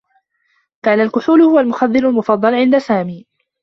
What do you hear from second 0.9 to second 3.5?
الكحول هو المخدّر المفضّل عند سامي.